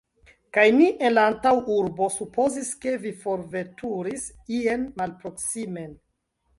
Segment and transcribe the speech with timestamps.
[0.57, 4.27] Kaj ni en la antaŭurbo supozis, ke vi forveturis
[4.61, 5.99] ien malproksimen!